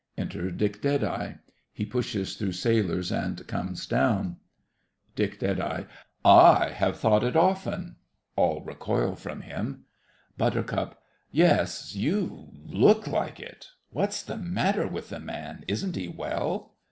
[0.17, 1.37] Enter DICK DEADEYE.
[1.71, 4.37] He pushes through sailors, and comes down
[5.15, 5.43] DICK.
[6.25, 7.97] I have thought it often.
[8.35, 9.85] (All recoil from him.)
[10.39, 10.99] BUT.
[11.31, 13.67] Yes, you look like it!
[13.91, 15.63] What's the matter with the man?
[15.67, 16.73] Isn't he well?